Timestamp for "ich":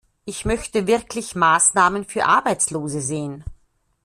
0.25-0.45